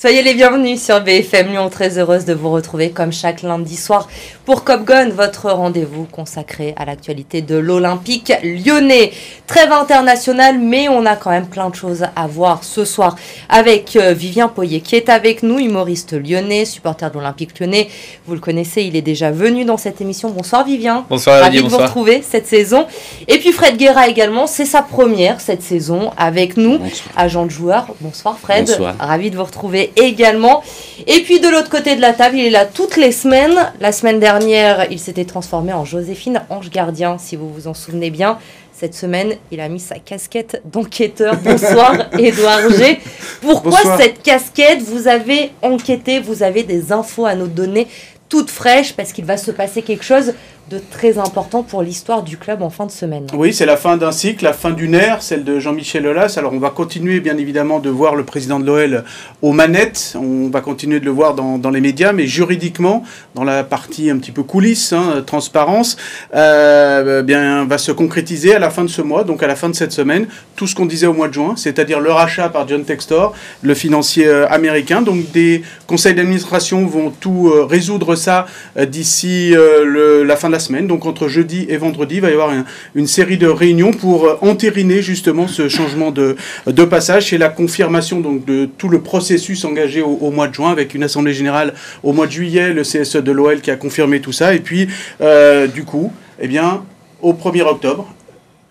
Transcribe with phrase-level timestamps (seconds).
[0.00, 4.06] Soyez les bienvenus sur BFM Lyon, très heureuse de vous retrouver comme chaque lundi soir
[4.44, 9.10] pour Cop Gun, votre rendez-vous consacré à l'actualité de l'Olympique lyonnais.
[9.48, 13.16] Trêve internationale, mais on a quand même plein de choses à voir ce soir
[13.48, 17.88] avec euh, Vivien Poyer qui est avec nous, humoriste lyonnais, supporter de l'Olympique lyonnais.
[18.24, 20.30] Vous le connaissez, il est déjà venu dans cette émission.
[20.30, 21.06] Bonsoir Vivien.
[21.10, 22.86] Bonsoir Ravi de vous retrouver cette saison.
[23.26, 26.78] Et puis Fred Guerra également, c'est sa première cette saison avec nous,
[27.16, 27.88] agent de joueur.
[28.00, 28.68] Bonsoir Fred.
[28.68, 28.94] Bonsoir.
[29.00, 30.62] Ravi de vous retrouver également.
[31.06, 33.72] Et puis de l'autre côté de la table, il est là toutes les semaines.
[33.80, 38.10] La semaine dernière, il s'était transformé en Joséphine Ange Gardien, si vous vous en souvenez
[38.10, 38.38] bien.
[38.72, 41.36] Cette semaine, il a mis sa casquette d'enquêteur.
[41.44, 43.00] Bonsoir, Édouard G.
[43.40, 44.00] Pourquoi Bonsoir.
[44.00, 44.82] cette casquette?
[44.82, 47.88] Vous avez enquêté, vous avez des infos à nous donner
[48.28, 50.32] toutes fraîches parce qu'il va se passer quelque chose
[50.68, 53.26] de très important pour l'histoire du club en fin de semaine.
[53.32, 56.34] Oui, c'est la fin d'un cycle, la fin d'une ère, celle de Jean-Michel Aulas.
[56.36, 59.04] Alors on va continuer bien évidemment de voir le président de l'OL
[59.40, 63.02] aux manettes, on va continuer de le voir dans, les médias, mais juridiquement,
[63.34, 65.96] dans la partie un petit peu coulisses, hein, transparence,
[66.34, 69.68] euh, bien, va se concrétiser à la fin de ce mois, donc à la fin
[69.68, 70.26] de cette semaine,
[70.56, 73.74] tout ce qu'on disait au mois de juin, c'est-à-dire le rachat par John Textor, le
[73.74, 75.02] financier euh, américain.
[75.02, 80.86] Donc des conseils d'administration vont tout euh, résoudre ça d'ici la fin de la semaine.
[80.86, 82.64] Donc entre jeudi et vendredi, il va y avoir un-
[82.94, 86.36] une série de réunions pour euh, entériner justement ce changement de,
[86.84, 90.94] passage et la confirmation donc de tout le processus engagé au, mois de juin avec
[90.94, 94.32] une assemblée générale au mois de juillet, le CSE de l'OL qui a confirmé tout
[94.32, 94.54] ça.
[94.54, 94.88] Et puis
[95.20, 96.84] euh, du coup, eh bien,
[97.20, 98.12] au 1er octobre,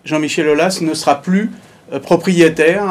[0.04, 1.50] Jean-Michel Aulas ne sera plus
[1.92, 2.82] euh, propriétaire,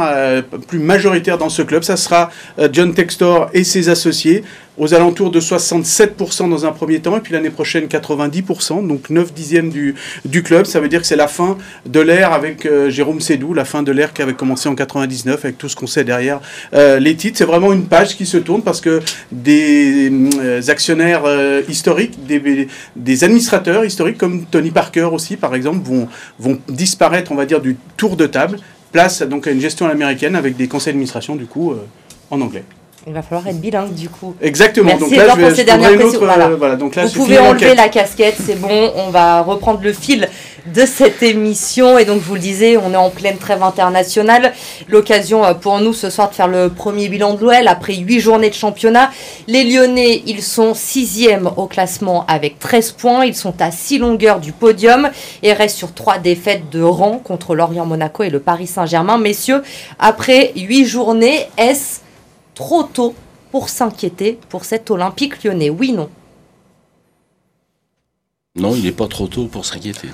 [0.68, 1.84] plus majoritaire dans ce club.
[1.84, 2.30] Ça sera
[2.72, 4.44] John Textor et ses associés
[4.78, 9.34] aux alentours de 67% dans un premier temps, et puis l'année prochaine 90%, donc 9
[9.34, 10.66] dixièmes du, du club.
[10.66, 13.84] Ça veut dire que c'est la fin de l'ère avec euh, Jérôme Sédou, la fin
[13.84, 16.40] de l'ère qui avait commencé en 99 avec tout ce qu'on sait derrière
[16.74, 17.38] euh, les titres.
[17.38, 22.68] C'est vraiment une page qui se tourne parce que des euh, actionnaires euh, historiques, des,
[22.96, 26.08] des administrateurs historiques comme Tony Parker aussi par exemple vont,
[26.40, 28.60] vont disparaître, on va dire, du tour de table.
[28.92, 31.86] Place donc à une gestion américaine avec des conseils d'administration du coup euh,
[32.32, 32.64] en anglais.
[33.06, 34.36] Il va falloir être bilingue du coup.
[34.42, 34.88] Exactement.
[34.88, 36.26] Merci donc là, je pour vais ces je trouverai dernières autre.
[36.26, 36.48] Voilà.
[36.48, 36.76] euh, voilà.
[36.76, 40.28] Donc là, Vous pouvez enlever la casquette, c'est bon, on va reprendre le fil
[40.74, 41.98] de cette émission.
[41.98, 44.54] Et donc, je vous le disais, on est en pleine trêve internationale.
[44.90, 48.20] L'occasion euh, pour nous ce soir de faire le premier bilan de l'OL après huit
[48.20, 49.12] journées de championnat.
[49.48, 53.26] Les Lyonnais, ils sont sixièmes au classement avec 13 points.
[53.26, 55.10] Ils sont à six longueurs du podium
[55.44, 59.18] et restent sur trois défaites de rang contre Lorient Monaco et le Paris Saint-Germain.
[59.18, 59.64] Messieurs,
[60.00, 62.00] après huit journées, est-ce
[62.58, 63.14] trop tôt
[63.52, 66.10] pour s'inquiéter pour cet Olympique lyonnais Oui, non.
[68.56, 70.08] Non, il n'est pas trop tôt pour s'inquiéter.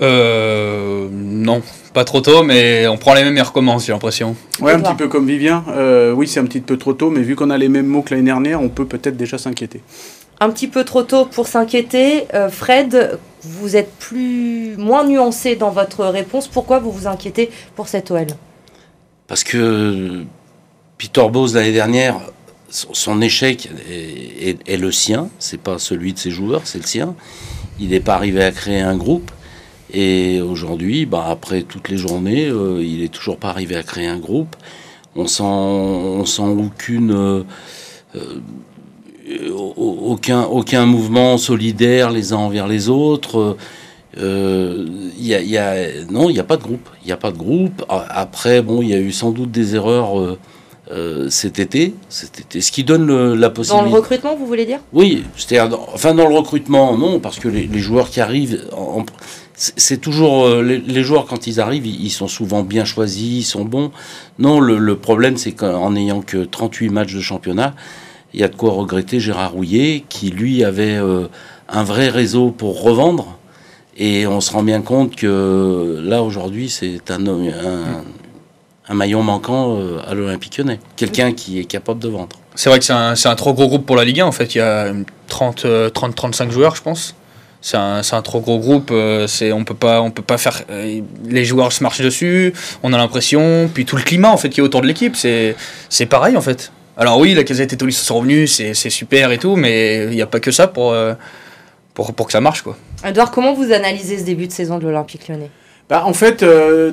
[0.00, 1.60] Euh, non,
[1.92, 4.36] pas trop tôt, mais on prend les mêmes et on recommence, j'ai l'impression.
[4.60, 5.64] Ouais, un petit peu comme Vivien.
[5.70, 8.02] Euh, oui, c'est un petit peu trop tôt, mais vu qu'on a les mêmes mots
[8.02, 9.80] que l'année dernière, on peut peut-être déjà s'inquiéter.
[10.38, 12.26] Un petit peu trop tôt pour s'inquiéter.
[12.34, 16.46] Euh, Fred, vous êtes plus moins nuancé dans votre réponse.
[16.46, 18.28] Pourquoi vous vous inquiétez pour cette OL
[19.26, 20.24] Parce que
[20.98, 22.16] Peter Bose, l'année dernière,
[22.70, 27.14] son échec est, le sien, c'est pas celui de ses joueurs, c'est le sien.
[27.80, 29.30] Il n'est pas arrivé à créer un groupe.
[29.94, 34.06] Et aujourd'hui, bah, après toutes les journées, euh, il est toujours pas arrivé à créer
[34.08, 34.54] un groupe.
[35.16, 36.42] On sent, on sent
[36.90, 37.44] euh,
[38.16, 38.40] euh,
[39.50, 43.56] au- aucun, aucun mouvement solidaire les uns envers les autres.
[44.16, 46.88] Y a, non, il n'y a pas de groupe.
[47.04, 47.84] Il a pas de groupe.
[47.88, 50.36] Après, bon, il y a eu sans doute des erreurs
[50.90, 51.94] euh, cet été.
[52.08, 52.60] Cet été.
[52.60, 53.90] Ce qui donne le- la Dans possibilité.
[53.90, 54.80] le recrutement, vous voulez dire?
[54.92, 58.66] Oui, c'est-à-dire, dans- enfin dans le recrutement, non, parce que les, les joueurs qui arrivent,
[58.72, 59.06] en- en-
[59.54, 63.38] c'est toujours euh, les, les joueurs quand ils arrivent, ils, ils sont souvent bien choisis,
[63.40, 63.90] ils sont bons.
[64.38, 67.74] Non, le, le problème c'est qu'en n'ayant que 38 matchs de championnat,
[68.34, 71.26] il y a de quoi regretter Gérard Rouillet, qui lui avait euh,
[71.68, 73.36] un vrai réseau pour revendre.
[74.00, 78.04] Et on se rend bien compte que là aujourd'hui, c'est un, homme- un,
[78.88, 80.80] un maillon manquant euh, à l'Olympique Lyonnais.
[80.96, 82.36] Quelqu'un qui est capable de vendre.
[82.54, 84.32] C'est vrai que c'est un, c'est un trop gros groupe pour la Ligue 1, en
[84.32, 84.54] fait.
[84.54, 84.92] Il y a
[85.28, 87.14] 30, euh, 30 35 joueurs, je pense.
[87.60, 88.90] C'est un, c'est un trop gros groupe.
[88.90, 90.62] euh, C'est, on peut pas, on peut pas faire.
[90.70, 92.52] euh, les joueurs se marchent dessus.
[92.82, 93.68] On a l'impression.
[93.72, 95.54] Puis tout le climat, en fait, qui est autour de l'équipe, c'est,
[95.88, 96.72] c'est pareil, en fait.
[96.96, 100.16] Alors oui, la Casette et Tolisso sont revenus, c'est, c'est super et tout, mais il
[100.16, 100.96] n'y a pas que ça pour,
[101.94, 102.76] pour, pour que ça marche, quoi.
[103.04, 105.50] Edouard, comment vous analysez ce début de saison de l'Olympique lyonnais?
[105.88, 106.90] Bah, en fait, euh,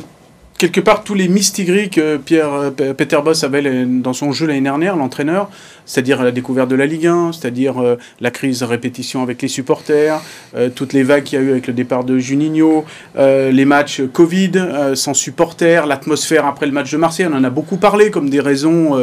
[0.71, 4.61] quelque part tous les mistigris que Pierre euh, Peter Boss avait dans son jeu l'année
[4.61, 5.49] dernière, l'entraîneur,
[5.85, 10.19] c'est-à-dire la découverte de la Ligue 1, c'est-à-dire euh, la crise répétition avec les supporters,
[10.55, 12.85] euh, toutes les vagues qu'il y a eu avec le départ de Juninho,
[13.15, 14.51] les matchs Covid
[14.95, 18.39] sans supporters, l'atmosphère après le match de Marseille, on en a beaucoup parlé comme des
[18.39, 18.97] raisons.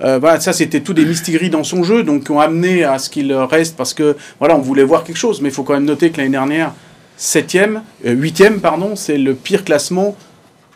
[0.00, 3.08] voilà, ça c'était tous des mistigris dans son jeu, donc qui ont amené à ce
[3.08, 5.84] qu'il reste parce que voilà, on voulait voir quelque chose, mais il faut quand même
[5.84, 6.72] noter que l'année dernière,
[7.18, 10.16] 7e, 8e, pardon, c'est le pire classement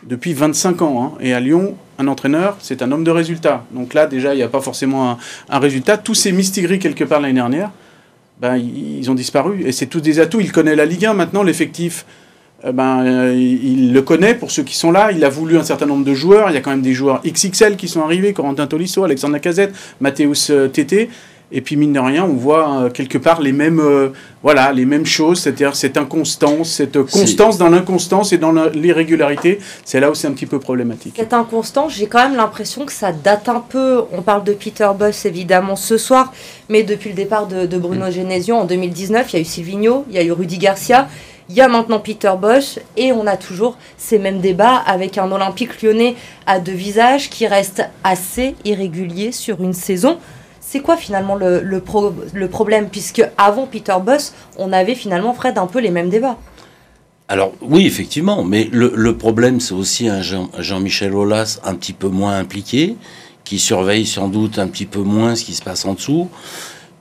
[0.07, 1.03] depuis 25 ans.
[1.03, 1.17] Hein.
[1.21, 3.65] Et à Lyon, un entraîneur, c'est un homme de résultat.
[3.71, 5.17] Donc là, déjà, il n'y a pas forcément
[5.49, 5.97] un, résultat.
[5.97, 7.71] Tous ces mystigris, quelque part l'année dernière,
[8.39, 9.63] ben, ils ont disparu.
[9.65, 10.41] Et c'est tous des atouts.
[10.41, 12.05] Il connaît la Ligue 1 maintenant, l'effectif.
[12.65, 15.11] Euh, ben, euh, il le connaît pour ceux qui sont là.
[15.11, 16.49] Il a voulu un certain nombre de joueurs.
[16.49, 19.73] Il y a quand même des joueurs XXL qui sont arrivés Corentin Tolisso, Alexandre Lacazette,
[19.99, 21.09] Mathéus euh, Tété.
[21.51, 24.09] Et puis mine de rien, on voit euh, quelque part les mêmes, euh,
[24.41, 29.59] voilà, les mêmes choses, c'est-à-dire cette inconstance, cette constance dans l'inconstance et dans l'irrégularité.
[29.85, 31.13] C'est là où c'est un petit peu problématique.
[31.15, 34.03] Cette inconstance, j'ai quand même l'impression que ça date un peu.
[34.11, 36.33] On parle de Peter Boss évidemment ce soir,
[36.69, 38.11] mais depuis le départ de, Bruno mm.
[38.11, 41.07] Genesio en 2019, il y a eu Silvino, il y a eu Rudy Garcia.
[41.49, 45.29] Il y a maintenant Peter Bosch et on a toujours ces mêmes débats avec un
[45.29, 46.15] Olympique lyonnais
[46.47, 50.17] à deux visages qui reste assez irrégulier sur une saison
[50.73, 52.89] c'est quoi finalement le, problème?
[52.89, 56.39] Puisque avant Peter Boss, on avait finalement, Fred, un peu les mêmes débats.
[57.27, 62.39] Alors oui, effectivement, mais le, problème, c'est aussi un Jean-Michel Aulas un petit peu moins
[62.39, 62.95] impliqué,
[63.43, 66.27] qui surveille sans doute un petit peu moins ce qui se passe en dessous.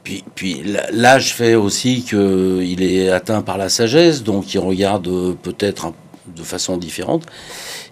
[0.04, 5.32] Puis, puis l'âge fait aussi qu'il est atteint par la sagesse, donc il regarde euh,
[5.42, 5.94] peut-être
[6.34, 7.26] de façon différente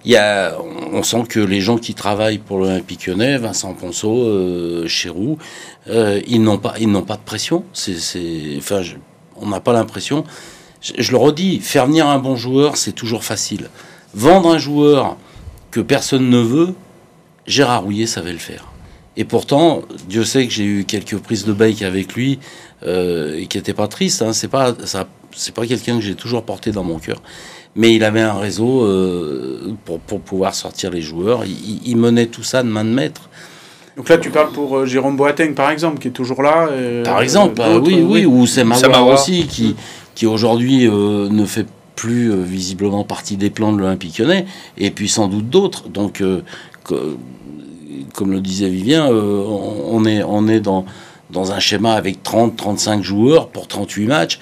[0.05, 0.57] il y a,
[0.93, 5.39] on sent que les gens qui travaillent pour l'Olympique lyonnais, Vincent Ponceau, euh, Chéroux,
[5.89, 7.65] euh, ils n'ont pas, ils n'ont pas de pression.
[7.73, 7.97] C'est,
[8.57, 8.83] enfin,
[9.37, 10.25] on n'a pas l'impression.
[10.81, 13.69] Je, le redis, faire venir un bon joueur, c'est toujours facile.
[14.15, 15.17] Vendre un joueur
[15.71, 16.75] que personne ne veut,
[17.47, 18.67] Gérard Rouillet savait le faire.
[19.17, 22.39] Et pourtant, Dieu sait que j'ai eu quelques prises de bake avec lui
[22.85, 24.23] euh, et qui n'étaient pas tristes.
[24.23, 24.33] Hein.
[24.33, 27.21] C'est pas, ça, c'est pas quelqu'un que j'ai toujours porté dans mon cœur
[27.76, 31.44] mais il avait un réseau euh, pour, pour, pouvoir sortir les joueurs.
[31.44, 33.28] Il, menait tout ça de main de maître.
[33.96, 36.69] Donc là, tu parles pour euh, Jérôme Boateng, par exemple, qui est toujours là.
[36.70, 39.76] Euh, par exemple, bah oui, oui, ou c'est Mawar aussi, qui,
[40.14, 44.46] qui aujourd'hui ne fait plus visiblement partie des plans de l'Olympique lyonnais,
[44.78, 45.88] et puis sans doute d'autres.
[45.88, 46.22] Donc,
[48.14, 50.87] comme le disait Vivien, on, est, on est dans,
[51.31, 54.40] dans un schéma avec 30-35 joueurs pour 38 matchs.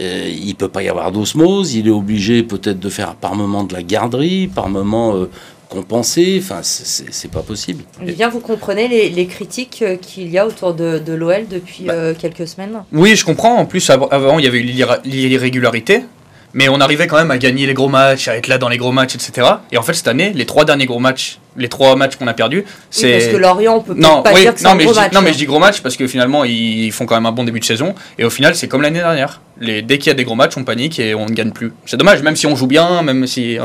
[0.00, 3.64] Euh, il peut pas y avoir d'osmose, il est obligé peut-être de faire par moment
[3.64, 5.28] de la garderie, par moment euh,
[5.68, 7.82] compenser, enfin c'est pas possible.
[8.00, 12.14] Bien, vous comprenez les, critiques euh, qu'il y a autour de, l'OL depuis bah.
[12.14, 12.84] quelques semaines?
[12.92, 13.56] Oui, je comprends.
[13.56, 16.04] En plus, avant, il y avait eu l'irrégularité.
[16.54, 18.78] Mais on arrivait quand même à gagner les gros matchs, à être là dans les
[18.78, 19.46] gros matchs, etc.
[19.70, 22.34] Et en fait, cette année, les trois derniers gros matchs, les trois matchs qu'on a
[22.34, 23.12] perdus, c'est.
[23.12, 25.12] parce que Lorient, on peut non, pas dire que c'est un gros match.
[25.12, 27.44] Non, mais je dis gros match parce que finalement, ils font quand même un bon
[27.44, 27.94] début de saison.
[28.18, 29.40] Et au final, c'est comme l'année dernière.
[29.60, 31.72] Les, dès qu'il y a des gros matchs, on panique et on ne gagne plus.
[31.84, 33.58] C'est dommage, même si on joue bien, même si.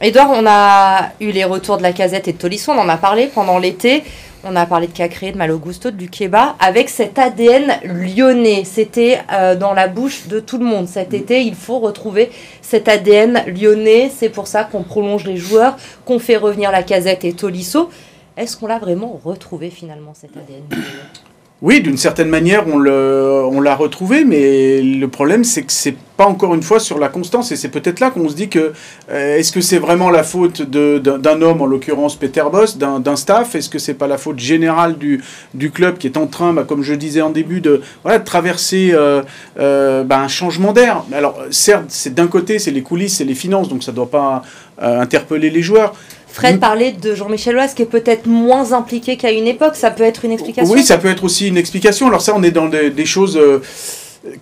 [0.00, 2.96] Edouard, on a eu les retours de la casette et de Tolisso, on en a
[2.96, 4.02] parlé pendant l'été.
[4.46, 8.64] On a parlé de Cacré, de Malogusto, de Lukeba, avec cet ADN lyonnais.
[8.64, 10.86] C'était euh, dans la bouche de tout le monde.
[10.86, 12.30] Cet été, il faut retrouver
[12.60, 14.10] cet ADN lyonnais.
[14.14, 17.88] C'est pour ça qu'on prolonge les joueurs, qu'on fait revenir la casette et Tolisso.
[18.36, 21.33] Est-ce qu'on l'a vraiment retrouvé finalement, cet ADN lyonnais?
[21.62, 26.54] Oui, d'une certaine manière, on, l'a retrouvé, mais le problème, c'est que c'est pas encore
[26.54, 27.52] une fois sur la constance.
[27.52, 28.72] Et c'est peut-être là qu'on se dit que
[29.10, 33.54] euh, est-ce que c'est vraiment la faute d'un homme, en l'occurrence Peter Boss, d'un staff?
[33.54, 35.22] Est-ce que c'est pas la faute générale du,
[35.70, 38.90] club qui est en train, bah, comme je disais en début, de, voilà, de traverser
[38.92, 39.22] euh,
[39.58, 41.04] euh, bah, un changement d'air?
[41.14, 44.10] Alors, certes, c'est d'un côté, c'est les coulisses, c'est les finances, donc ça ne doit
[44.10, 44.42] pas
[44.76, 45.94] interpeller les joueurs.
[46.34, 49.76] Fred parlait de Jean-Michel Aulas qui est peut-être moins impliqué qu'à une époque.
[49.76, 52.08] Ça peut être une explication Oui, ça peut être aussi une explication.
[52.08, 53.62] Alors ça, on est dans des, choses euh,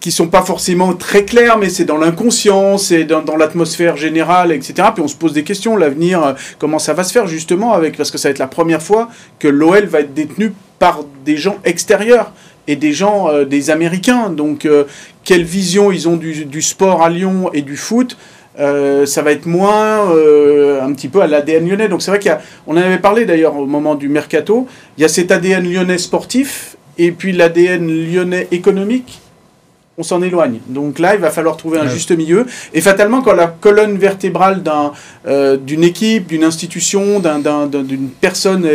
[0.00, 4.88] qui sont pas forcément très claires, mais c'est dans l'inconscient, c'est dans, l'atmosphère générale, etc.
[4.94, 5.76] Puis on se pose des questions.
[5.76, 8.46] L'avenir, euh, comment ça va se faire justement avec Parce que ça va être la
[8.46, 12.32] première fois que l'OL va être détenu par des gens extérieurs
[12.68, 14.30] et des gens, euh, des Américains.
[14.30, 14.66] Donc,
[15.24, 18.16] quelle vision ils ont du, du, sport à Lyon et du foot?
[18.58, 21.88] Euh, ça va être moins euh, un petit peu à l'ADN lyonnais.
[21.88, 24.66] Donc c'est vrai qu'on en avait parlé d'ailleurs au moment du mercato,
[24.98, 29.20] il y a cet ADN lyonnais sportif et puis l'ADN lyonnais économique.
[29.98, 30.58] On s'en éloigne.
[30.68, 32.46] Donc là, il va falloir trouver un juste milieu.
[32.72, 34.62] Et fatalement, quand la colonne vertébrale
[35.26, 38.66] euh, d'une équipe, d'une institution, d'une personne,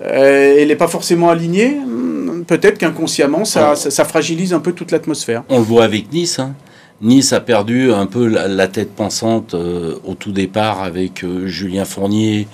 [0.00, 5.42] elle n'est pas forcément alignée, hmm, peut-être qu'inconsciemment, ça, ça, fragilise un peu toute l'atmosphère.
[5.50, 6.38] On le voit avec Nice.
[6.38, 6.54] Hein.
[7.00, 12.48] Nice a perdu un peu la, tête pensante au tout départ avec Julien Fournier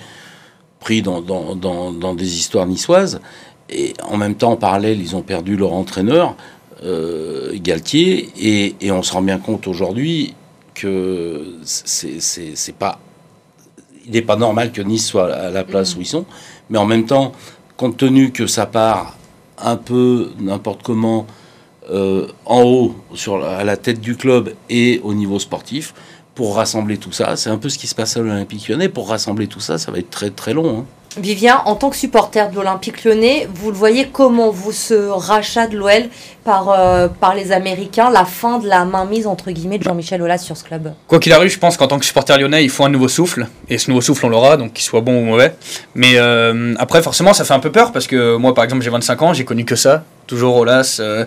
[0.79, 3.21] pris dans, dans, des histoires niçoises.
[3.69, 6.35] Et en même temps, en parallèle, ils ont perdu leur entraîneur,
[7.53, 10.33] Galtier, et, et, on se rend bien compte aujourd'hui
[10.73, 12.99] que c'est pas
[14.05, 15.97] il n'est pas normal que Nice soit à la place mm.
[15.97, 16.25] où ils sont,
[16.69, 17.33] mais en même temps,
[17.77, 19.17] compte tenu que ça part
[19.57, 21.25] un peu n'importe comment
[21.89, 22.95] euh, en haut,
[23.43, 25.93] à la tête du club et au niveau sportif,
[26.35, 29.09] pour rassembler tout ça, c'est un peu ce qui se passe à l'Olympique lyonnais, pour
[29.09, 30.79] rassembler tout ça, ça va être très très long.
[30.79, 30.85] Hein.
[31.17, 35.67] Vivien, en tant que supporter de l'Olympique lyonnais, vous le voyez comment vous ce rachat
[35.67, 36.09] de l'OL
[36.43, 40.39] par, euh, par les Américains, la fin de la mainmise entre guillemets de Jean-Michel Aulas
[40.39, 40.91] sur ce club?
[41.07, 43.47] Quoi qu'il arrive, je pense qu'en tant que supporter lyonnais, il faut un nouveau souffle.
[43.69, 45.55] Et ce nouveau souffle, on l'aura, donc qu'il soit bon ou mauvais.
[45.93, 48.89] Mais euh, après, forcément, ça fait un peu peur parce que moi, par exemple, j'ai
[48.89, 50.03] 25 ans, j'ai connu que ça.
[50.25, 51.25] Toujours Olas, euh,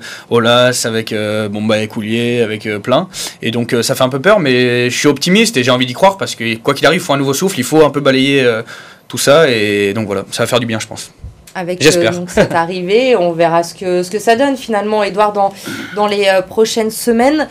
[0.85, 1.14] avec
[1.50, 3.09] bon bah Écoulier, avec plein.
[3.43, 5.93] Et donc ça fait un peu peur, mais je suis optimiste et j'ai envie d'y
[5.93, 8.00] croire parce que quoi qu'il arrive, il faut un nouveau souffle, il faut un peu
[8.00, 8.62] balayer
[9.08, 9.50] tout ça.
[9.50, 11.12] Et donc voilà, ça va faire du bien, je pense.
[11.56, 15.32] Avec euh, donc cette arrivée, on verra ce que, ce que ça donne finalement, Edouard,
[15.32, 15.54] dans,
[15.94, 17.48] dans les euh, prochaines semaines.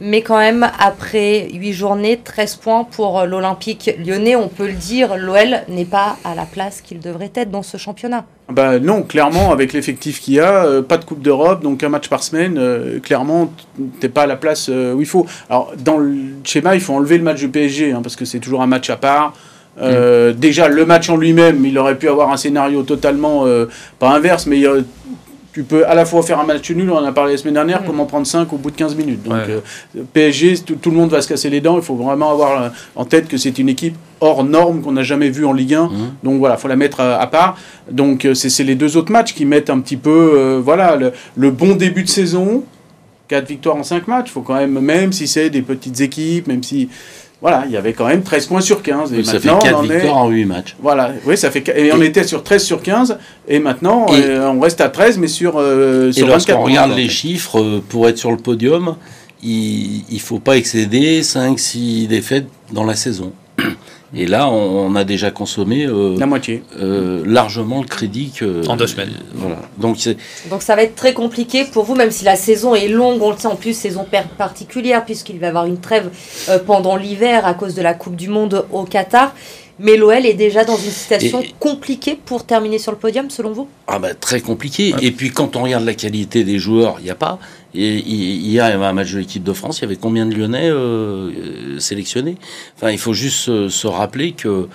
[0.00, 4.74] Mais quand même, après 8 journées, 13 points pour euh, l'Olympique lyonnais, on peut le
[4.74, 8.24] dire, l'OL n'est pas à la place qu'il devrait être dans ce championnat.
[8.48, 12.08] Bah non, clairement, avec l'effectif qu'il y a, pas de Coupe d'Europe, donc un match
[12.08, 13.52] par semaine, clairement,
[13.98, 15.26] t'es pas à la place où il faut.
[15.50, 18.38] Alors, dans le schéma, il faut enlever le match du PSG, hein, parce que c'est
[18.38, 19.34] toujours un match à part.
[19.80, 23.66] Euh, déjà, le match en lui-même, il aurait pu avoir un scénario totalement, euh,
[23.98, 24.82] pas inverse, mais euh,
[25.52, 27.54] tu peux à la fois faire un match nul, on en a parlé la semaine
[27.54, 29.22] dernière, comment prendre 5 au bout de 15 minutes.
[29.24, 29.38] Donc
[30.12, 33.28] PSG, tout, le monde va se casser les dents, il faut vraiment avoir en tête
[33.28, 35.90] que c'est une équipe hors norme qu'on n'a jamais vue en Ligue 1.
[36.22, 37.58] Donc voilà, il faut la mettre à, part.
[37.90, 41.74] Donc c'est les deux autres matchs qui mettent un petit peu voilà, le, le bon
[41.74, 42.62] début de saison.
[43.28, 46.62] 4 victoires en 5 matchs, faut quand même, même si c'est des petites équipes, même
[46.62, 46.88] si
[47.40, 49.12] voilà, il y avait quand même 13 points sur 15.
[49.12, 50.76] Et ça fait 4 victoires en 8 matchs.
[50.80, 54.58] Voilà, oui, ça fait et on était sur 13 sur 15 et maintenant euh, on
[54.58, 58.08] reste à 13 mais sur, euh, sur et 24 on regarde les chiffres euh, pour
[58.08, 58.96] être sur le podium,
[59.42, 63.32] il ne faut pas excéder 5 6 défaites dans la saison.
[64.14, 68.76] Et là, on, a déjà consommé euh, la moitié, euh, largement le crédit que, en
[68.76, 69.12] deux semaines.
[69.34, 69.58] voilà.
[69.76, 69.98] Donc,
[70.48, 73.20] donc ça va être très compliqué pour vous, même si la saison est longue.
[73.20, 74.06] On le sait en plus, saison
[74.38, 76.10] particulière puisqu'il va y avoir une trêve
[76.48, 79.34] euh, pendant l'hiver à cause de la Coupe du Monde au Qatar.
[79.80, 83.68] Mais l'OL est déjà dans une situation compliquée pour terminer sur le podium, selon vous?
[83.86, 84.94] Ah bah très compliqué.
[85.00, 87.38] Et puis quand on regarde la qualité des joueurs, il n'y a pas.
[87.74, 90.26] Et hier, il y avait un match de l'équipe de France, il y avait combien
[90.26, 92.38] de Lyonnais euh, euh, sélectionnés?
[92.76, 94.68] Enfin, il faut juste se, rappeler que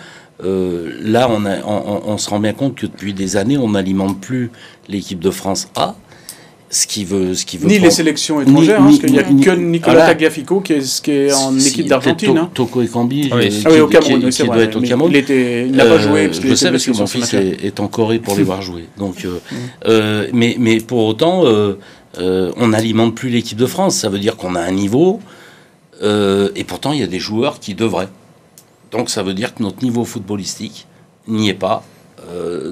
[0.43, 4.21] euh, là, on, a, on, se rend bien compte que depuis des années, on n'alimente
[4.21, 4.51] plus
[4.87, 5.95] l'équipe de France A
[6.73, 9.23] ce qui veut, ce qui veut ni les sélections étrangères, hein, parce qu'il n'y a
[9.23, 12.37] que Nicolas Tagliafico qui est, qui est en équipe d'Argentine.
[12.37, 12.49] Hein.
[12.53, 13.49] Toko Ekambi, ah oui.
[13.49, 15.11] qui, ah oui, au Cameroun, qui, doit être au Cameroun.
[15.11, 16.27] Il, était, il n'a pas joué.
[16.27, 18.85] Parce je sais parce que mon fils est, est, en Corée pour les voir jouer.
[18.97, 19.55] Donc, euh, mm.
[19.85, 21.77] euh, mais, mais pour autant, euh,
[22.17, 23.95] euh, on n'alimente plus l'équipe de France.
[23.95, 25.19] Ça veut dire qu'on a un niveau,
[26.01, 28.09] euh, et pourtant il y a des joueurs qui devraient.
[28.91, 30.87] Donc ça veut dire que notre niveau footballistique
[31.27, 31.83] n'y est pas.
[32.31, 32.71] Euh,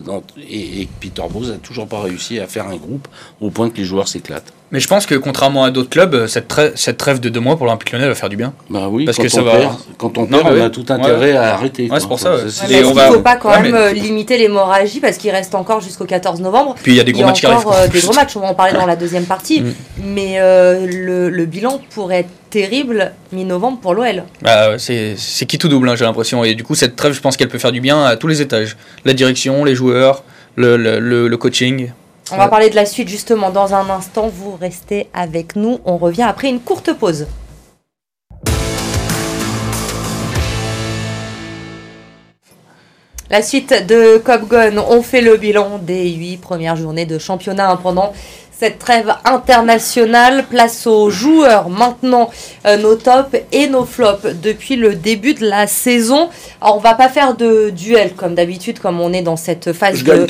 [0.49, 3.07] et, Peter Bose n'a toujours pas réussi à faire un groupe
[3.39, 4.53] au point que les joueurs s'éclatent.
[4.71, 7.57] Mais je pense que contrairement à d'autres clubs, cette, trêve, cette trêve de deux mois
[7.57, 8.53] pour l'Olympique Lyonnais va faire du bien.
[8.69, 9.77] Bah oui, parce que ça va.
[9.97, 11.89] quand on perd, on a tout intérêt à arrêter.
[11.91, 12.37] c'est pour ça.
[12.69, 16.39] il ne faut pas quand même euh, limiter l'hémorragie parce qu'il reste encore jusqu'au 14
[16.39, 16.75] novembre.
[16.81, 17.67] Puis il y a des gros matchs qui arrivent.
[17.67, 19.61] Euh, des gros matchs, on va en parler dans la deuxième partie.
[19.61, 19.73] Mm.
[20.03, 24.23] Mais le, le bilan pourrait être terrible mi-novembre pour l'OL.
[24.43, 25.15] Bah, c'est
[25.47, 26.43] qui tout double, hein, j'ai l'impression.
[26.43, 28.41] Et du coup, cette trêve, je pense qu'elle peut faire du bien à tous les
[28.41, 28.77] étages.
[29.05, 30.23] La direction, les joueurs,
[30.55, 31.91] le, le, le, coaching.
[32.31, 34.27] On va parler de la suite justement dans un instant.
[34.27, 35.79] Vous restez avec nous.
[35.85, 37.25] On revient après une courte pause.
[43.29, 47.79] La suite de Cop Gun, on fait le bilan des huit premières journées de championnat
[47.81, 48.11] pendant
[48.61, 50.45] cette trêve internationale.
[50.47, 52.29] Place aux joueurs maintenant,
[52.67, 56.29] euh, nos tops et nos flops depuis le début de la saison.
[56.61, 60.03] Alors on va pas faire de duel comme d'habitude, comme on est dans cette phase
[60.03, 60.27] de,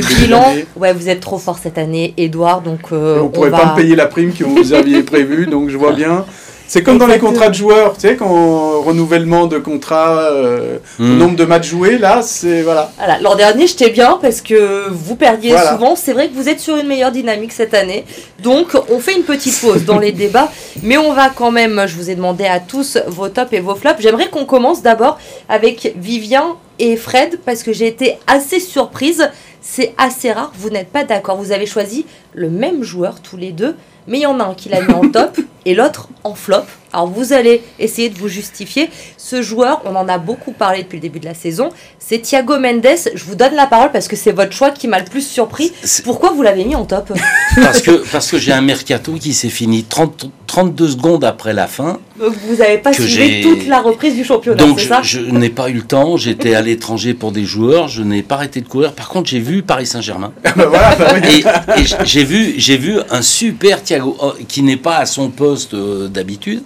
[0.00, 0.54] bilan.
[0.76, 2.62] Ouais, vous êtes trop fort cette année, Edouard.
[2.62, 5.76] Donc euh, on, pourrait pas me payer la prime que vous aviez prévue, donc je
[5.76, 6.24] vois bien.
[6.68, 11.18] C'est comme dans les contrats de joueurs, tu sais, quand renouvellement de contrat, euh, hmm.
[11.18, 12.90] nombre de matchs joués, là, c'est voilà.
[12.96, 15.96] voilà L'an dernier, j'étais bien parce que vous perdiez souvent.
[15.96, 18.04] C'est vrai que vous êtes sur une meilleure dynamique cette année.
[18.42, 20.50] Donc, on fait une petite pause dans les débats,
[20.82, 21.84] mais on va quand même.
[21.86, 24.00] Je vous ai demandé à tous vos tops et vos flops.
[24.00, 25.18] J'aimerais qu'on commence d'abord
[25.48, 29.30] avec Vivien et Fred parce que j'ai été assez surprise.
[29.68, 30.52] C'est assez rare.
[30.56, 31.36] Vous n'êtes pas d'accord.
[31.36, 33.74] Vous avez choisi le même joueur tous les deux
[34.08, 36.62] mais il y en a un qui l'a mis en top et l'autre en flop.
[36.92, 38.88] Alors vous allez essayer de vous justifier.
[39.16, 42.60] Ce joueur, on en a beaucoup parlé depuis le début de la saison, c'est Thiago
[42.60, 42.86] Mendes.
[43.16, 45.72] Je vous donne la parole parce que c'est votre choix qui m'a le plus surpris.
[45.82, 47.12] C'est- Pourquoi vous l'avez mis en top?
[47.56, 51.66] Parce que, parce que j'ai un mercato qui s'est fini 30, 32 secondes après la
[51.66, 51.98] fin.
[52.18, 55.50] Donc, Vous n'avez pas suivi toute la reprise du championnat, Donc je, ça je n'ai
[55.50, 58.66] pas eu le temps, j'étais à l'étranger pour des joueurs, je n'ai pas arrêté de
[58.66, 58.94] courir.
[58.94, 60.32] Par contre, j'ai vu Paris Saint-Germain.
[60.56, 61.44] Bah voilà, bah oui.
[61.76, 65.28] Et, et j'ai vu, j'ai vu un super Thiago oh, qui n'est pas à son
[65.28, 66.62] poste euh, d'habitude.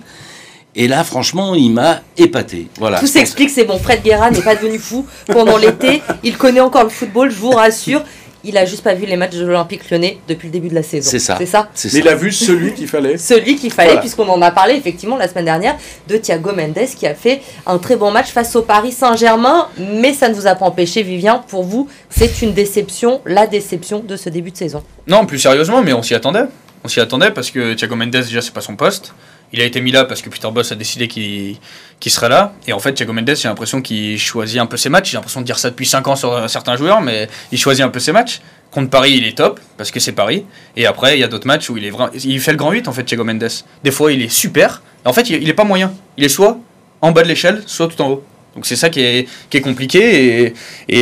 [0.76, 2.68] Et là, franchement, il m'a épaté.
[2.78, 3.00] Voilà.
[3.00, 3.76] Tout s'explique, c'est bon.
[3.78, 6.00] Fred Guerra n'est pas devenu fou pendant l'été.
[6.22, 8.04] Il connaît encore le football, je vous rassure.
[8.42, 10.82] Il a juste pas vu les matchs de l'Olympique lyonnais depuis le début de la
[10.82, 11.10] saison.
[11.10, 11.36] C'est ça.
[11.38, 12.06] C'est ça C'est Mais ça.
[12.06, 13.18] il a vu celui qu'il fallait.
[13.18, 14.00] Celui qu'il fallait, Voilà.
[14.00, 15.76] puisqu'on en a parlé effectivement la semaine dernière,
[16.08, 19.68] de Thiago Mendes qui a fait un très bon match face au Paris Saint-Germain.
[19.78, 21.44] Mais ça ne vous a pas empêché, Vivien.
[21.48, 24.82] Pour vous, c'est une déception, la déception de ce début de saison.
[25.06, 26.44] Non, plus sérieusement, mais on s'y attendait.
[26.82, 29.12] On s'y attendait parce que Thiago Mendes, déjà, c'est pas son poste.
[29.52, 31.58] Il a été mis là parce que Peter Boss a décidé qu'il
[32.06, 32.52] serait là.
[32.66, 35.10] Et en fait, Thiago Mendes, j'ai l'impression qu'il choisit un peu ses matchs.
[35.10, 37.88] J'ai l'impression de dire ça depuis 5 ans sur certains joueurs, mais il choisit un
[37.88, 38.40] peu ses matchs.
[38.70, 40.44] Contre Paris, il est top parce que c'est Paris.
[40.76, 42.12] Et après, il y a d'autres matchs où il est vraiment.
[42.14, 43.48] Il fait le grand 8 en fait, Thiago Mendes.
[43.82, 44.82] Des fois, il est super.
[45.04, 45.92] En fait, il il est pas moyen.
[46.16, 46.58] Il est soit
[47.00, 48.24] en bas de l'échelle, soit tout en haut.
[48.60, 50.44] Donc c'est ça qui est, qui est compliqué.
[50.44, 50.54] Et,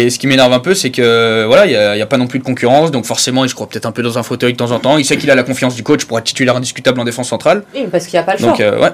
[0.05, 2.07] et ce qui m'énerve un peu, c'est que voilà, il n'y a, il y a
[2.07, 2.93] pas non plus de concurrence.
[2.93, 4.97] Donc forcément, il se croit peut-être un peu dans un fauteuil de temps en temps.
[4.97, 7.65] Il sait qu'il a la confiance du coach pour être titulaire indiscutable en défense centrale.
[7.75, 8.49] Oui, parce qu'il n'y a pas le choix.
[8.51, 8.91] Donc euh, ouais.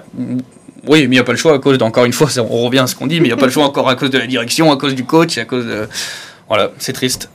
[0.86, 2.64] Oui, mais il n'y a pas le choix à cause, d- encore une fois, on
[2.64, 4.08] revient à ce qu'on dit, mais il n'y a pas le choix encore à cause
[4.08, 5.86] de la direction, à cause du coach, à cause de...
[6.48, 7.28] Voilà, c'est triste.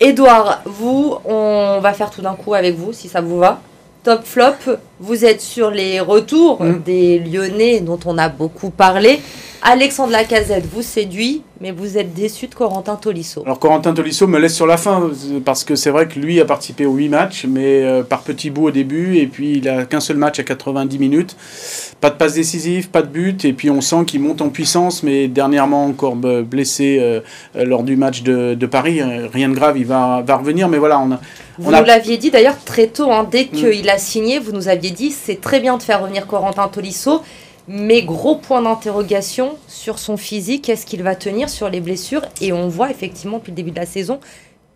[0.00, 3.60] Edouard, vous, on va faire tout d'un coup avec vous, si ça vous va.
[4.04, 6.82] Top flop, vous êtes sur les retours Mm.
[6.84, 9.20] des Lyonnais dont on a beaucoup parlé.
[9.62, 13.42] Alexandre Lacazette vous séduit, mais vous êtes déçu de Corentin Tolisso.
[13.44, 15.10] Alors Corentin Tolisso me laisse sur la fin
[15.44, 18.50] parce que c'est vrai que lui a participé aux 8 matchs, mais euh, par petits
[18.50, 21.36] bouts au début, et puis il a qu'un seul match à 90 minutes.
[22.00, 25.02] Pas de passe décisive, pas de but, et puis on sent qu'il monte en puissance,
[25.02, 27.20] mais dernièrement encore blessé euh,
[27.56, 29.00] euh, lors du match de, de Paris.
[29.02, 31.20] Rien de grave, il va, va revenir, mais voilà, on a,
[31.58, 33.56] Vous nous l'aviez dit d'ailleurs très tôt, hein, dès Mm.
[33.56, 37.22] qu'il a signé, vous nous aviez dit c'est très bien de faire revenir Corentin Tolisso,
[37.68, 42.22] mais gros point d'interrogation sur son physique, est-ce qu'il va tenir sur les blessures?
[42.40, 44.20] Et on voit effectivement depuis le début de la saison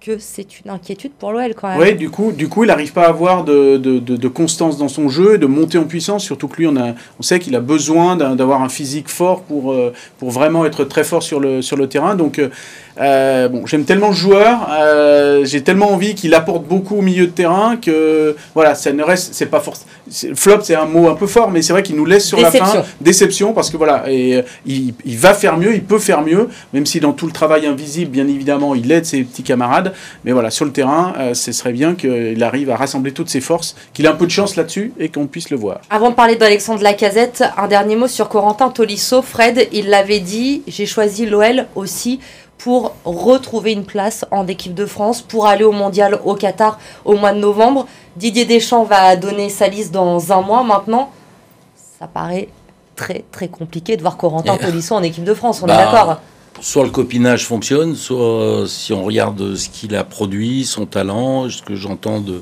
[0.05, 1.79] que c'est une inquiétude pour l'OL quand même.
[1.79, 4.77] Ouais, du coup, du coup, il n'arrive pas à avoir de, de, de- de constance
[4.77, 6.25] dans son jeu, de monter en puissance.
[6.25, 9.73] Surtout que lui, on, a, on sait qu'il a besoin d'avoir un physique fort pour,
[9.73, 12.17] euh, pour vraiment être très fort sur le, sur le terrain.
[12.17, 12.49] Donc, euh,
[13.01, 17.27] euh, bon, j'aime tellement le joueur, euh, j'ai tellement envie qu'il apporte beaucoup au milieu
[17.27, 19.89] de terrain que voilà, ça ne reste, c'est pas forcément.
[20.35, 22.51] Flop, c'est un mot un peu fort, mais c'est vrai qu'il nous laisse sur la
[22.59, 22.67] fin
[23.01, 26.85] déception parce que voilà, et il, il va faire mieux, il peut faire mieux, même
[26.85, 29.92] si dans tout le travail invisible, bien évidemment, il aide ses petits camarades.
[30.25, 33.41] Mais voilà, sur le terrain, euh, ce serait bien qu'il arrive à rassembler toutes ses
[33.41, 35.81] forces, qu'il ait un peu de chance là-dessus et qu'on puisse le voir.
[35.91, 39.23] Avant de parler d'Alexandre Lacazette, un dernier mot sur Corentin Tolisso.
[39.23, 42.21] Fred, il l'avait dit, j'ai choisi l'OL aussi
[42.59, 47.15] pour retrouver une place en équipe de France, pour aller au mondial au Qatar au
[47.17, 47.87] mois de novembre.
[48.17, 51.11] Didier Deschamps va donner sa liste dans un mois maintenant.
[51.99, 52.49] Ça paraît
[52.95, 56.21] très très compliqué de voir Corentin Tolisso en équipe de France, on Bah, est d'accord
[56.65, 61.49] Soit le copinage fonctionne, soit euh, si on regarde ce qu'il a produit, son talent,
[61.51, 62.41] ce que j'entends de,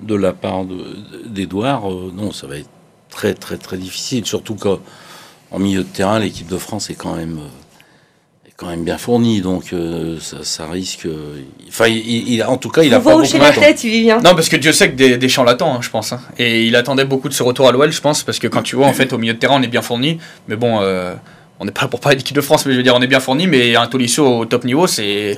[0.00, 2.70] de la part de- d'Edouard, euh, non, ça va être
[3.10, 4.24] très très très difficile.
[4.24, 8.84] Surtout qu'en milieu de terrain, l'équipe de France est quand même, euh, est quand même
[8.84, 11.04] bien fournie, donc euh, ça, ça risque.
[11.04, 11.98] euh, Enfin, il,
[12.32, 14.16] il- en tout cas, il a Vous pas beaucoup la tête, Vivien.
[14.22, 16.10] Non, parce que Dieu sait que Des- Deschamps l'attend, hein, je pense.
[16.14, 16.20] hein.
[16.38, 18.76] Et il attendait beaucoup de ce retour à l'OL, je pense, parce que quand tu
[18.76, 20.16] vois, en fait, au milieu de terrain, on est bien fourni.
[20.48, 21.14] Mais bon, euh,
[21.60, 23.06] on n'est pas là pour parler d'équipe de France, mais je veux dire, on est
[23.08, 25.36] bien fourni, mais un Tolisso au top niveau, c'est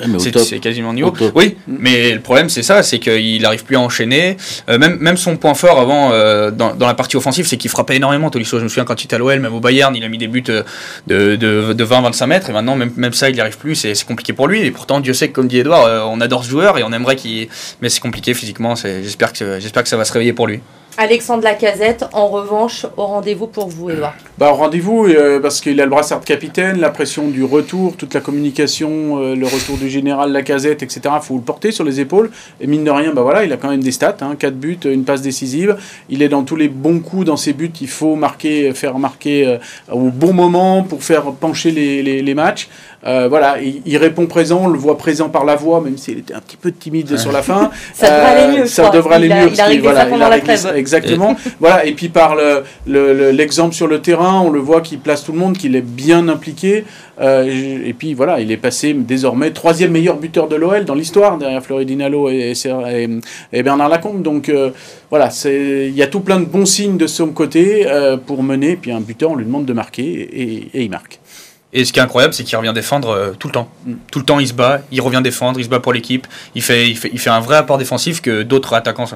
[0.61, 1.11] quasiment niveau.
[1.35, 4.37] Oui, mais le problème, c'est ça, c'est qu'il n'arrive plus à enchaîner.
[4.68, 7.70] Euh, même, même son point fort avant, euh, dans, dans la partie offensive, c'est qu'il
[7.70, 8.59] frappait énormément, Tolisso.
[8.59, 10.28] Je me souviens quand il était à l'OL, même au Bayern, il a mis des
[10.28, 10.62] buts euh,
[11.06, 13.94] de, de, de 20-25 mètres, et maintenant, même, même ça, il n'y arrive plus, c'est
[13.94, 14.61] c'est compliqué pour lui.
[14.62, 17.16] Et pourtant, Dieu sait que, comme dit Edouard, on adore ce joueur et on aimerait
[17.16, 17.48] qu'il.
[17.80, 20.61] Mais c'est compliqué physiquement, c'est- j'espère que, j'espère que ça va se réveiller pour lui.
[20.98, 24.14] Alexandre Lacazette, en revanche, au rendez-vous pour vous, Edouard.
[24.38, 27.96] Bah, au rendez-vous, euh, parce qu'il a le brassard de capitaine, la pression du retour,
[27.96, 31.00] toute la communication, euh, le retour du général, la casette, etc.
[31.16, 32.31] Il faut le porter sur les épaules.
[32.61, 34.79] Et mine de rien, bah voilà, il a quand même des stats, hein, 4 buts,
[34.85, 35.76] une passe décisive.
[36.09, 37.72] Il est dans tous les bons coups dans ses buts.
[37.81, 39.59] Il faut marquer, faire marquer euh,
[39.90, 42.68] au bon moment pour faire pencher les matchs.
[43.06, 46.34] Euh, voilà, il, répond présent, on le voit présent par la voix, même s'il était
[46.34, 47.70] un petit peu timide sur la fin.
[47.94, 48.66] ça devrait aller mieux.
[48.66, 49.50] Ça devrait aller mieux.
[49.52, 51.34] Il a, il voilà, il a réglé ça, exactement.
[51.60, 52.36] voilà, et puis par
[52.86, 55.80] l'exemple le, sur le terrain, on le voit qu'il place tout le monde, qu'il est
[55.80, 56.84] bien impliqué.
[57.20, 61.36] Euh, et puis voilà, il est passé désormais troisième meilleur buteur de l'OL dans l'histoire,
[61.36, 62.54] derrière Floridinalo et,
[63.52, 64.22] et, Bernard Lacombe.
[64.22, 64.70] Donc euh,
[65.10, 68.76] voilà, il y a tout plein de bons signes de son côté euh, pour mener.
[68.76, 71.19] Puis un buteur, on lui demande de marquer et, il marque.
[71.72, 73.68] Et ce qui est incroyable, c'est qu'il revient défendre tout le temps.
[73.87, 73.94] Mm.
[74.11, 76.26] Tout le temps, il se bat, il revient défendre, il se bat pour l'équipe.
[76.54, 79.06] Il fait, il, fait, il fait un vrai apport défensif que d'autres attaquants,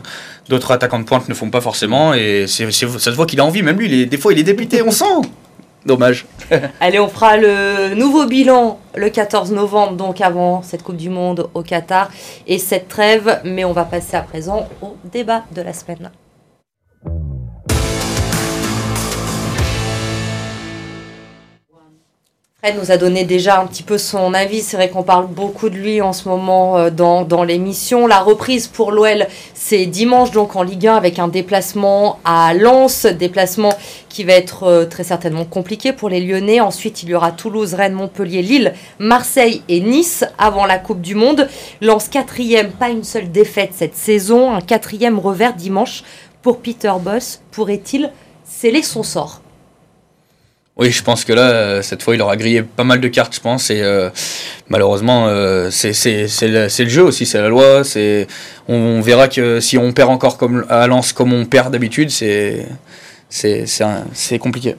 [0.48, 2.14] d'autres attaquants de pointe ne font pas forcément.
[2.14, 3.62] Et ça se voit qu'il a envie.
[3.62, 5.04] Même lui, des fois, il est dépité, on sent.
[5.86, 6.24] Dommage.
[6.80, 11.50] Allez, on fera le nouveau bilan le 14 novembre, donc avant cette Coupe du Monde
[11.52, 12.10] au Qatar
[12.46, 13.40] et cette trêve.
[13.44, 16.10] Mais on va passer à présent au débat de la semaine.
[22.64, 24.62] Fred nous a donné déjà un petit peu son avis.
[24.62, 28.06] C'est vrai qu'on parle beaucoup de lui en ce moment euh, dans, dans l'émission.
[28.06, 33.04] La reprise pour l'OL, c'est dimanche donc en Ligue 1 avec un déplacement à Lens,
[33.04, 33.74] déplacement
[34.08, 36.60] qui va être euh, très certainement compliqué pour les Lyonnais.
[36.60, 41.14] Ensuite, il y aura Toulouse, Rennes, Montpellier, Lille, Marseille et Nice avant la Coupe du
[41.14, 41.50] Monde.
[41.82, 46.02] Lens quatrième, pas une seule défaite cette saison, un quatrième revers dimanche
[46.40, 47.42] pour Peter Boss.
[47.50, 48.10] Pourrait-il
[48.42, 49.43] sceller son sort?
[50.76, 53.32] Oui, je pense que là, euh, cette fois, il aura grillé pas mal de cartes,
[53.36, 53.70] je pense.
[53.70, 54.10] Et euh,
[54.68, 57.84] malheureusement, euh, c'est le, le, jeu aussi, c'est la loi.
[57.84, 58.26] C'est
[58.66, 62.66] on, verra que si on perd encore comme, à Lens comme on perd d'habitude, c'est
[64.40, 64.74] compliqué.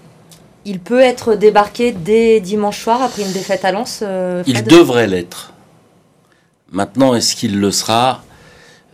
[0.65, 4.03] Il peut être débarqué dès dimanche soir après une défaite à Lens
[4.45, 5.53] Il devrait l'être.
[6.73, 8.24] Maintenant, est-ce qu'il le sera?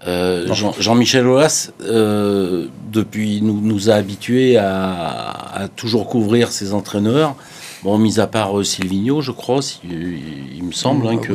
[0.08, 0.48] Euh,
[0.80, 7.36] Jean-Michel Aulas, euh, depuis, nous, nous a habitués à, toujours couvrir ses entraîneurs.
[7.84, 11.34] Bon, mis à part euh, Silvino, je crois, il, me semble hein, que.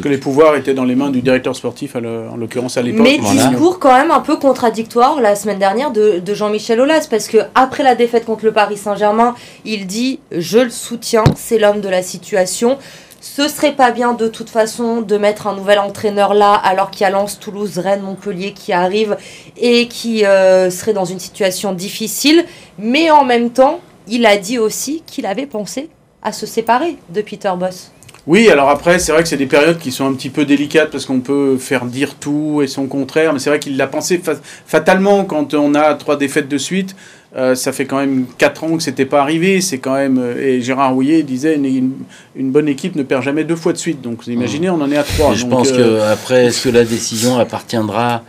[0.00, 3.02] que les pouvoirs étaient dans les mains du directeur sportif, en l'occurrence à l'époque.
[3.02, 7.28] Mais discours quand même un peu contradictoire la semaine dernière de, de Jean-Michel Aulas, parce
[7.28, 11.80] que après la défaite contre le Paris Saint-Germain, il dit Je le soutiens, c'est l'homme
[11.80, 12.78] de la situation.
[13.26, 17.00] Ce serait pas bien de toute façon de mettre un nouvel entraîneur là alors qu'il
[17.00, 19.16] y a Lens, Toulouse, Rennes, Montpellier qui arrivent
[19.56, 22.44] et qui euh, serait dans une situation difficile.
[22.78, 25.88] Mais en même temps, il a dit aussi qu'il avait pensé
[26.22, 27.92] à se séparer de Peter Boss.
[28.26, 30.90] Oui, alors après, c'est vrai que c'est des périodes qui sont un petit peu délicates
[30.90, 34.20] parce qu'on peut faire dire tout et son contraire, mais c'est vrai qu'il l'a pensé
[34.66, 36.94] fatalement quand on a trois défaites de suite.
[37.36, 39.60] Euh, ça fait quand même 4 ans que c'était pas arrivé.
[39.60, 41.92] C'est quand même euh, et Gérard Rouillet disait une,
[42.36, 44.00] une, bonne équipe ne perd jamais deux fois de suite.
[44.00, 45.34] Donc vous imaginez, on en est à 3.
[45.34, 48.22] je pense euh, que après, est-ce que la décision appartiendra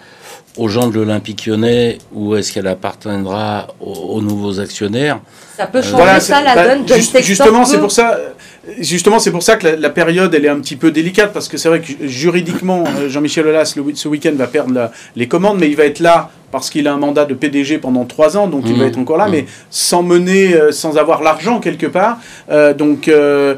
[0.58, 5.20] aux gens de l'Olympique Lyonnais ou est-ce qu'elle appartiendra aux, nouveaux actionnaires?
[5.56, 6.88] Ça peut changer ça la bah, donne.
[7.22, 8.18] justement, c'est pour ça.
[8.80, 11.58] Justement, c'est pour ça que la, période elle est un petit peu délicate parce que
[11.58, 15.86] c'est vrai que juridiquement, Jean-Michel Aulas ce week-end va perdre les commandes, mais il va
[15.86, 18.86] être là parce qu'il a un mandat de PDG pendant trois ans, donc il va
[18.86, 18.88] mmh.
[18.88, 19.32] être encore là, mmh.
[19.32, 22.18] mais sans mener, euh, sans avoir l'argent quelque part.
[22.50, 23.56] Euh, donc euh,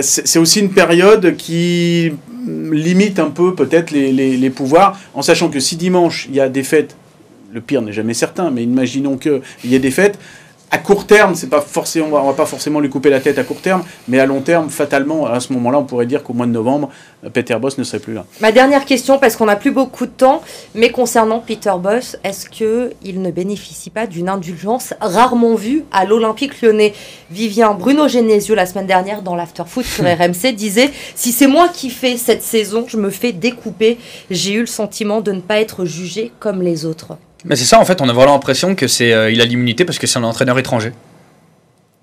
[0.00, 2.12] c'est aussi une période qui
[2.46, 6.48] limite un peu peut-être les, les, pouvoirs, en sachant que si dimanche il y a
[6.48, 6.96] des fêtes,
[7.52, 10.18] le pire n'est jamais certain, mais imaginons qu'il y ait des fêtes,
[10.72, 13.44] à court terme, c'est pas forcément, on va pas forcément lui couper la tête à
[13.44, 16.46] court terme, mais à long terme, fatalement, à ce moment-là, on pourrait dire qu'au mois
[16.46, 16.88] de novembre,
[17.34, 18.24] Peter Boss ne serait plus là.
[18.40, 20.40] Ma dernière question, parce qu'on n'a plus beaucoup de temps,
[20.74, 26.62] mais concernant Peter Boss, est-ce qu'il ne bénéficie pas d'une indulgence rarement vue à l'Olympique
[26.62, 26.94] lyonnais?
[27.30, 31.90] Vivien Bruno Genesio, la semaine dernière, dans l'Afterfoot sur RMC, disait Si c'est moi qui
[31.90, 33.98] fais cette saison, je me fais découper.
[34.30, 37.18] J'ai eu le sentiment de ne pas être jugé comme les autres.
[37.44, 39.84] Mais c'est ça, en fait, on a vraiment l'impression que c'est euh, il a l'immunité
[39.84, 40.92] parce que c'est un entraîneur étranger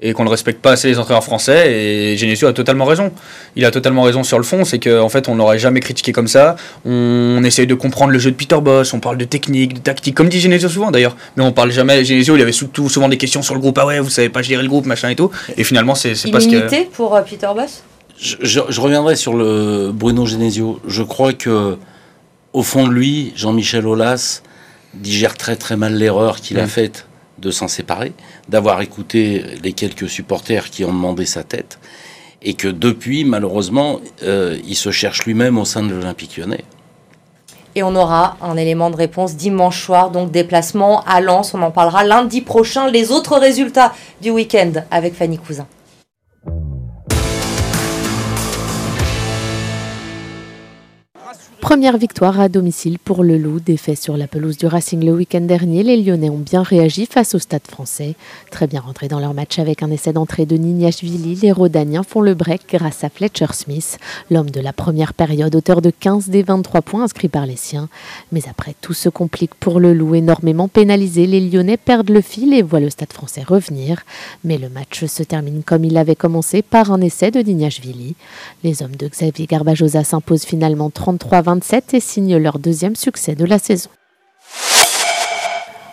[0.02, 1.72] et qu'on ne respecte pas assez les entraîneurs français.
[1.72, 3.12] Et Genesio a totalement raison.
[3.56, 6.28] Il a totalement raison sur le fond, c'est qu'en fait, on n'aurait jamais critiqué comme
[6.28, 6.56] ça.
[6.86, 10.16] On, essaye de comprendre le jeu de Peter Boss, on parle de technique, de tactique,
[10.16, 11.16] comme dit Genesio souvent d'ailleurs.
[11.36, 12.06] Mais on parle jamais.
[12.06, 13.78] Genesio, il avait surtout souvent des questions sur le groupe.
[13.78, 15.32] Ah ouais, vous savez pas gérer le groupe, machin et tout.
[15.58, 16.86] Et finalement, c'est pas ce que.
[16.92, 17.84] pour euh, Peter Boss?
[18.22, 20.80] Je, je, reviendrai sur le Bruno Genesio.
[20.86, 21.78] Je crois que,
[22.52, 24.42] au fond de lui, Jean-Michel Aulas
[24.94, 26.70] digère très très mal l'erreur qu'il a mm.
[26.70, 27.06] faite
[27.38, 28.14] de s'en séparer,
[28.50, 31.80] d'avoir écouté les quelques supporters qui ont demandé sa tête,
[32.42, 36.64] et que depuis, malheureusement, euh, il se cherche lui-même au sein de l'Olympique lyonnais.
[37.76, 41.54] Et on aura un élément de réponse dimanche soir, donc déplacement à Lens.
[41.54, 42.90] On en parlera lundi prochain.
[42.90, 45.68] Les autres résultats du week-end avec Fanny Cousin.
[51.70, 55.42] Première victoire à domicile pour le Loup, défait sur la pelouse du Racing le week-end
[55.42, 55.84] dernier.
[55.84, 58.16] Les Lyonnais ont bien réagi face au stade français.
[58.50, 62.22] Très bien rentrés dans leur match avec un essai d'entrée de Nignashvili, les Rodaniens font
[62.22, 64.00] le break grâce à Fletcher Smith,
[64.32, 67.88] l'homme de la première période, auteur de 15 des 23 points inscrits par les siens.
[68.32, 71.28] Mais après, tout se complique pour le Loup, énormément pénalisé.
[71.28, 74.06] Les Lyonnais perdent le fil et voient le stade français revenir.
[74.44, 78.16] Mais le match se termine comme il avait commencé par un essai de Nignashvili.
[78.64, 83.44] Les hommes de Xavier Garbajosa s'imposent finalement 33 27 et signent leur deuxième succès de
[83.44, 83.90] la saison.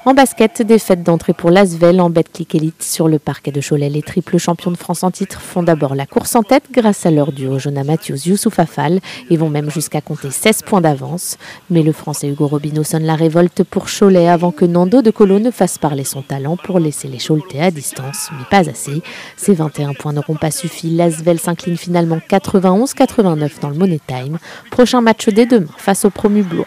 [0.09, 3.89] En basket, défaite d'entrée pour l'Asvel en Betclic Elite sur le parquet de Cholet.
[3.89, 7.11] Les triples champions de France en titre font d'abord la course en tête grâce à
[7.11, 11.39] leur duo Jonah Matthews Youssouf Afal et vont même jusqu'à compter 16 points d'avance.
[11.71, 15.41] Mais le français Hugo Robino sonne la révolte pour Cholet avant que Nando de Colo
[15.41, 19.03] ne fasse parler son talent pour laisser les Choletais à distance, mais pas assez.
[19.37, 20.91] Ces 21 points n'auront pas suffi.
[20.91, 24.39] L'Asvel s'incline finalement 91-89 dans le Money Time.
[24.71, 26.67] Prochain match dès demain face au promu Blois.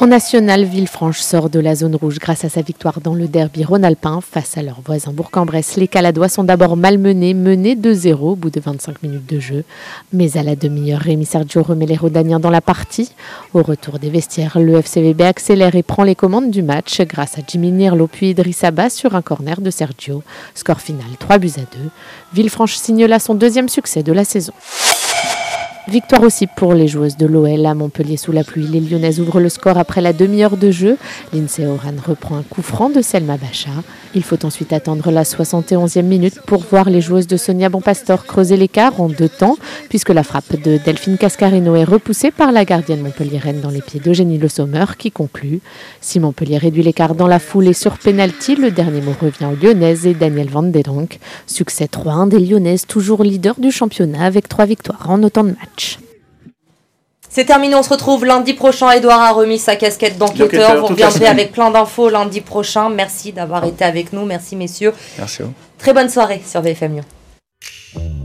[0.00, 3.64] En national, Villefranche sort de la zone rouge grâce à sa victoire dans le derby
[3.64, 5.76] rhône-alpin face à leurs voisins Bourg-en-Bresse.
[5.76, 9.64] Les Caladois sont d'abord malmenés, menés 2-0 au bout de 25 minutes de jeu.
[10.12, 13.10] Mais à la demi-heure, Rémi Sergio remet les Rodaniens dans la partie.
[13.54, 17.40] Au retour des vestiaires, le FCVB accélère et prend les commandes du match grâce à
[17.44, 20.22] Jimmy Nirlo puis Idriss Abba sur un corner de Sergio.
[20.54, 21.90] Score final 3 buts à 2.
[22.34, 24.52] Villefranche signe là son deuxième succès de la saison.
[25.88, 28.66] Victoire aussi pour les joueuses de l'OL à Montpellier sous la pluie.
[28.66, 30.98] Les Lyonnaises ouvrent le score après la demi-heure de jeu.
[31.32, 33.70] Lindsay Oran reprend un coup franc de Selma Bacha.
[34.14, 38.58] Il faut ensuite attendre la 71e minute pour voir les joueuses de Sonia Bonpastor creuser
[38.58, 39.56] l'écart en deux temps,
[39.88, 44.00] puisque la frappe de Delphine Cascarino est repoussée par la gardienne montpelliéraine dans les pieds
[44.00, 45.60] d'Eugénie Le Sommer qui conclut.
[46.02, 49.64] Si Montpellier réduit l'écart dans la foule et sur pénalty, le dernier mot revient aux
[49.64, 50.70] Lyonnaises et Daniel Van.
[51.46, 55.77] Succès 3-1 des Lyonnaises, toujours leader du championnat avec trois victoires en autant de matchs.
[57.30, 58.90] C'est terminé, on se retrouve lundi prochain.
[58.90, 60.80] Edouard a remis sa casquette d'enquêteur.
[60.80, 62.88] Vous reviendrez avec plein d'infos lundi prochain.
[62.88, 64.24] Merci d'avoir été avec nous.
[64.24, 64.94] Merci messieurs.
[65.18, 65.42] Merci.
[65.78, 68.24] Très bonne soirée sur VFM Lyon.